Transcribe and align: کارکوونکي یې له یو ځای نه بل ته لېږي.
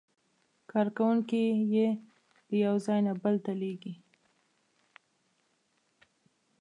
کارکوونکي 0.71 1.43
یې 1.73 1.87
له 2.47 2.55
یو 2.65 2.75
ځای 2.85 2.99
نه 3.07 3.13
بل 3.21 3.35
ته 3.45 3.51
لېږي. 3.61 3.93